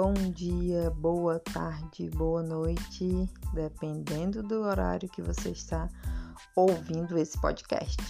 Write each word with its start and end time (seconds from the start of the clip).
bom 0.00 0.12
dia, 0.12 0.92
boa 0.92 1.40
tarde, 1.40 2.08
boa 2.10 2.40
noite, 2.40 3.28
dependendo 3.52 4.44
do 4.44 4.60
horário 4.60 5.08
que 5.08 5.20
você 5.20 5.48
está 5.48 5.88
ouvindo 6.54 7.18
esse 7.18 7.36
podcast. 7.40 8.00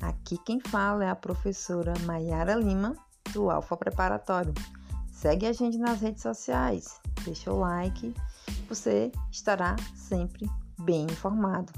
Aqui 0.00 0.38
quem 0.38 0.60
fala 0.60 1.06
é 1.06 1.10
a 1.10 1.16
professora 1.16 1.92
Maiara 2.04 2.54
Lima, 2.54 2.94
do 3.32 3.50
Alfa 3.50 3.76
Preparatório. 3.76 4.54
Segue 5.10 5.44
a 5.44 5.52
gente 5.52 5.76
nas 5.76 6.00
redes 6.00 6.22
sociais, 6.22 7.00
deixa 7.24 7.52
o 7.52 7.58
like, 7.58 8.14
você 8.68 9.10
estará 9.32 9.74
sempre 9.96 10.48
bem 10.82 11.02
informado. 11.06 11.72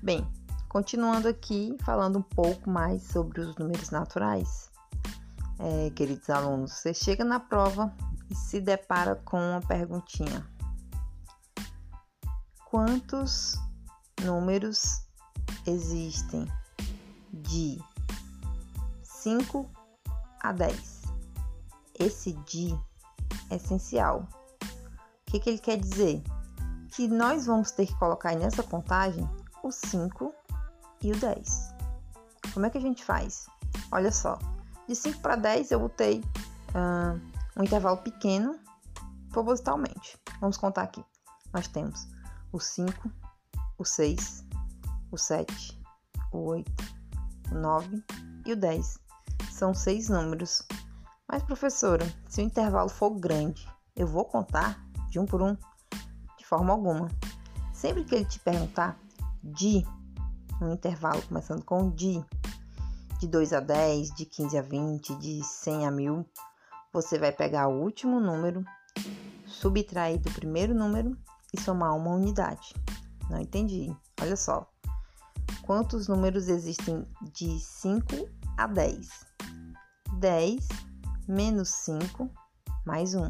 Bem, 0.00 0.24
continuando 0.68 1.26
aqui, 1.26 1.76
falando 1.80 2.20
um 2.20 2.22
pouco 2.22 2.70
mais 2.70 3.02
sobre 3.02 3.40
os 3.40 3.56
números 3.56 3.90
naturais. 3.90 4.70
É, 5.58 5.90
queridos 5.90 6.30
alunos, 6.30 6.74
você 6.74 6.94
chega 6.94 7.24
na 7.24 7.40
prova 7.40 7.92
e 8.30 8.34
se 8.34 8.60
depara 8.60 9.16
com 9.16 9.38
uma 9.38 9.60
perguntinha: 9.60 10.46
Quantos 12.70 13.58
números 14.22 15.02
existem 15.66 16.46
de 17.32 17.78
5 19.02 19.70
a 20.40 20.52
10? 20.52 21.02
Esse 21.98 22.32
de 22.32 22.78
é 23.50 23.56
essencial. 23.56 24.28
O 24.62 25.30
que, 25.30 25.40
que 25.40 25.50
ele 25.50 25.58
quer 25.58 25.78
dizer? 25.78 26.22
Que 26.94 27.08
nós 27.08 27.46
vamos 27.46 27.70
ter 27.70 27.86
que 27.86 27.94
colocar 27.98 28.34
nessa 28.34 28.62
contagem 28.62 29.28
o 29.62 29.70
5 29.70 30.34
e 31.02 31.12
o 31.12 31.16
10. 31.16 31.74
Como 32.52 32.66
é 32.66 32.70
que 32.70 32.78
a 32.78 32.80
gente 32.80 33.04
faz? 33.04 33.46
Olha 33.90 34.12
só, 34.12 34.38
de 34.86 34.94
5 34.94 35.20
para 35.20 35.36
10 35.36 35.70
eu 35.70 35.80
botei 35.80 36.20
uh, 36.70 37.37
um 37.58 37.64
intervalo 37.64 37.98
pequeno 37.98 38.58
propositalmente. 39.30 40.18
Vamos 40.40 40.56
contar 40.56 40.82
aqui. 40.82 41.04
Nós 41.52 41.66
temos 41.66 42.08
o 42.52 42.60
5, 42.60 43.10
o 43.76 43.84
6, 43.84 44.44
o 45.10 45.18
7, 45.18 45.82
o 46.32 46.38
8, 46.38 46.72
o 47.50 47.54
9 47.54 48.04
e 48.46 48.52
o 48.52 48.56
10. 48.56 48.98
São 49.50 49.74
seis 49.74 50.08
números. 50.08 50.62
Mas, 51.26 51.42
professora, 51.42 52.06
se 52.28 52.40
o 52.40 52.44
intervalo 52.44 52.88
for 52.88 53.10
grande, 53.10 53.68
eu 53.96 54.06
vou 54.06 54.24
contar 54.24 54.80
de 55.10 55.18
um 55.18 55.26
por 55.26 55.42
um? 55.42 55.56
De 56.38 56.46
forma 56.46 56.72
alguma. 56.72 57.08
Sempre 57.72 58.04
que 58.04 58.14
ele 58.14 58.24
te 58.24 58.38
perguntar 58.38 58.98
de 59.42 59.84
um 60.62 60.72
intervalo 60.72 61.20
começando 61.22 61.64
com 61.64 61.90
de, 61.90 62.24
de 63.18 63.26
2 63.26 63.52
a 63.52 63.60
10, 63.60 64.14
de 64.14 64.24
15 64.26 64.58
a 64.58 64.62
20, 64.62 65.16
de 65.16 65.42
100 65.42 65.86
a 65.86 65.90
1000, 65.90 66.26
você 67.00 67.16
vai 67.16 67.30
pegar 67.30 67.68
o 67.68 67.80
último 67.80 68.18
número, 68.18 68.64
subtrair 69.46 70.18
do 70.18 70.32
primeiro 70.32 70.74
número 70.74 71.16
e 71.54 71.60
somar 71.60 71.96
uma 71.96 72.10
unidade. 72.10 72.74
Não 73.30 73.38
entendi. 73.38 73.94
Olha 74.20 74.36
só. 74.36 74.68
Quantos 75.62 76.08
números 76.08 76.48
existem 76.48 77.06
de 77.32 77.60
5 77.60 78.28
a 78.56 78.66
10? 78.66 79.08
10 80.18 80.68
menos 81.28 81.68
5 81.68 82.28
mais 82.84 83.14
1. 83.14 83.28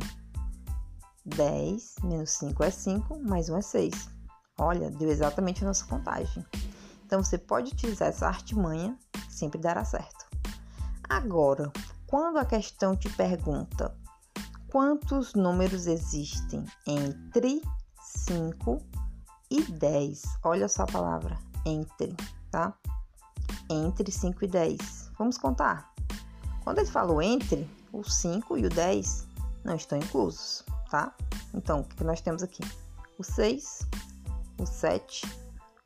10 1.26 1.96
menos 2.04 2.30
5 2.30 2.64
é 2.64 2.70
5, 2.70 3.18
mais 3.20 3.50
1 3.50 3.58
é 3.58 3.62
6. 3.62 4.08
Olha, 4.58 4.90
deu 4.90 5.10
exatamente 5.10 5.62
a 5.62 5.66
nossa 5.66 5.84
contagem. 5.84 6.44
Então 7.04 7.22
você 7.22 7.36
pode 7.36 7.72
utilizar 7.72 8.08
essa 8.08 8.26
artimanha, 8.26 8.96
sempre 9.28 9.60
dará 9.60 9.84
certo. 9.84 10.26
Agora, 11.06 11.70
quando 12.08 12.38
a 12.38 12.44
questão 12.44 12.96
te 12.96 13.08
pergunta 13.10 13.94
quantos 14.72 15.34
números 15.34 15.86
existem 15.86 16.64
entre 16.86 17.62
5 18.00 18.82
e 19.50 19.62
10, 19.62 20.22
olha 20.42 20.68
só 20.68 20.84
a 20.84 20.86
palavra 20.86 21.38
entre, 21.66 22.16
tá? 22.50 22.74
Entre 23.70 24.10
5 24.10 24.42
e 24.42 24.48
10. 24.48 25.12
Vamos 25.18 25.36
contar. 25.36 25.92
Quando 26.64 26.78
ele 26.78 26.90
falou 26.90 27.20
entre, 27.20 27.68
o 27.92 28.02
5 28.02 28.56
e 28.56 28.66
o 28.66 28.70
10 28.70 29.26
não 29.64 29.74
estão 29.74 29.98
inclusos, 29.98 30.64
tá? 30.90 31.14
Então, 31.52 31.80
o 31.80 31.84
que 31.84 32.04
nós 32.04 32.22
temos 32.22 32.42
aqui? 32.42 32.62
O 33.18 33.22
6, 33.22 33.86
o 34.58 34.64
7, 34.64 35.26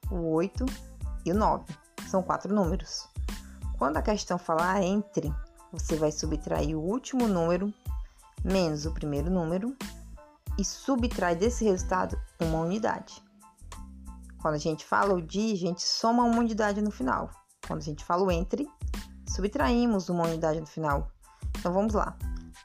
o 0.08 0.34
8 0.34 0.66
e 1.24 1.32
o 1.32 1.34
9. 1.34 1.64
São 2.08 2.22
quatro 2.22 2.54
números. 2.54 3.08
Quando 3.76 3.96
a 3.96 4.02
questão 4.02 4.38
falar 4.38 4.82
entre, 4.82 5.32
você 5.72 5.96
vai 5.96 6.12
subtrair 6.12 6.76
o 6.76 6.82
último 6.82 7.26
número 7.26 7.72
menos 8.44 8.86
o 8.86 8.92
primeiro 8.92 9.30
número 9.30 9.76
e 10.58 10.64
subtrai 10.64 11.34
desse 11.34 11.64
resultado 11.64 12.20
uma 12.40 12.60
unidade. 12.60 13.22
Quando 14.40 14.54
a 14.54 14.58
gente 14.58 14.84
fala 14.84 15.14
o 15.14 15.22
de, 15.22 15.52
a 15.52 15.56
gente 15.56 15.82
soma 15.82 16.24
uma 16.24 16.38
unidade 16.38 16.82
no 16.82 16.90
final. 16.90 17.30
Quando 17.66 17.80
a 17.80 17.84
gente 17.84 18.04
fala 18.04 18.24
o 18.24 18.30
entre, 18.30 18.68
subtraímos 19.28 20.08
uma 20.08 20.24
unidade 20.24 20.60
no 20.60 20.66
final. 20.66 21.10
Então 21.58 21.72
vamos 21.72 21.94
lá. 21.94 22.16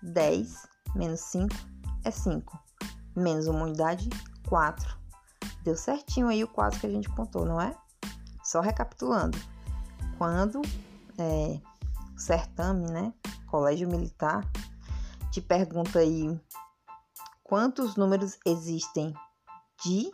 10 0.01 0.67
menos 0.95 1.19
5 1.21 1.55
é 2.03 2.11
5. 2.11 2.59
Menos 3.15 3.47
uma 3.47 3.63
unidade, 3.63 4.09
4. 4.47 4.97
Deu 5.63 5.77
certinho 5.77 6.27
aí 6.27 6.43
o 6.43 6.47
4 6.47 6.79
que 6.79 6.87
a 6.87 6.89
gente 6.89 7.09
contou, 7.09 7.45
não 7.45 7.61
é? 7.61 7.75
Só 8.43 8.59
recapitulando. 8.59 9.37
Quando 10.17 10.61
é, 11.17 11.59
certame, 12.17 12.89
né? 12.89 13.13
Colégio 13.45 13.87
Militar, 13.87 14.43
te 15.31 15.41
pergunta 15.41 15.99
aí 15.99 16.39
quantos 17.43 17.95
números 17.95 18.37
existem 18.45 19.13
de 19.83 20.11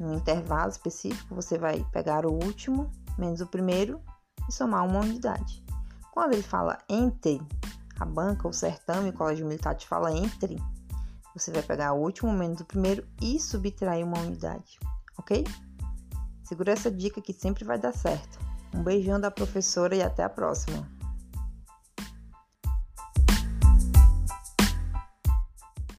um 0.00 0.14
intervalo 0.14 0.70
específico, 0.70 1.34
você 1.34 1.58
vai 1.58 1.84
pegar 1.92 2.24
o 2.24 2.32
último 2.32 2.90
menos 3.18 3.40
o 3.40 3.46
primeiro 3.46 4.00
e 4.48 4.52
somar 4.52 4.86
uma 4.86 5.00
unidade. 5.00 5.62
Quando 6.10 6.32
ele 6.32 6.42
fala 6.42 6.78
entre, 6.88 7.40
a 7.98 8.04
banca, 8.04 8.48
o 8.48 8.52
certame, 8.52 9.10
o 9.10 9.12
colégio 9.12 9.46
militar 9.46 9.74
te 9.74 9.86
fala 9.86 10.10
entre, 10.10 10.56
você 11.34 11.52
vai 11.52 11.62
pegar 11.62 11.92
o 11.92 12.00
último 12.00 12.32
menos 12.32 12.60
o 12.60 12.64
primeiro 12.64 13.06
e 13.20 13.38
subtrair 13.38 14.04
uma 14.04 14.18
unidade, 14.18 14.78
ok? 15.18 15.44
Segura 16.42 16.72
essa 16.72 16.90
dica 16.90 17.20
que 17.20 17.32
sempre 17.32 17.64
vai 17.64 17.78
dar 17.78 17.92
certo. 17.92 18.49
Um 18.74 18.82
beijão 18.82 19.20
da 19.20 19.30
professora 19.30 19.94
e 19.96 20.02
até 20.02 20.22
a 20.22 20.28
próxima. 20.28 20.99